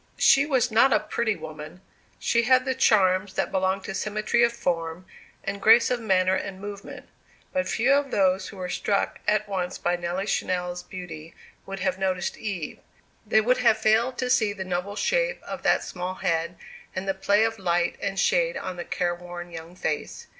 She 0.17 0.47
was 0.47 0.71
not 0.71 0.91
a 0.91 0.99
pretty 0.99 1.35
woman. 1.35 1.79
She 2.17 2.41
had 2.41 2.65
the 2.65 2.73
charms 2.73 3.35
that 3.35 3.51
belong 3.51 3.81
to 3.81 3.93
symmetry 3.93 4.41
of 4.43 4.51
form, 4.51 5.05
and 5.43 5.61
grace 5.61 5.91
of 5.91 5.99
manner 5.99 6.33
and 6.33 6.59
movement. 6.59 7.07
But 7.53 7.69
few 7.69 7.93
of 7.93 8.09
those 8.09 8.47
who 8.47 8.57
were 8.57 8.67
struck 8.67 9.19
at 9.27 9.47
once 9.47 9.77
by 9.77 9.95
Nelly 9.97 10.25
Channell's 10.25 10.81
beauty 10.81 11.35
would 11.67 11.81
have 11.81 11.99
noticed 11.99 12.35
Eve. 12.35 12.79
They 13.27 13.41
would 13.41 13.57
have 13.57 13.77
failed 13.77 14.17
to 14.17 14.31
see 14.31 14.53
the 14.53 14.65
noble 14.65 14.95
shape 14.95 15.39
of 15.43 15.61
that 15.61 15.83
small 15.83 16.15
head, 16.15 16.57
and 16.95 17.07
the 17.07 17.13
play 17.13 17.43
of 17.43 17.59
light 17.59 17.95
and 18.01 18.19
shade 18.19 18.57
on 18.57 18.77
the 18.77 18.85
careworn 18.85 19.51
young 19.51 19.75
face. 19.75 20.25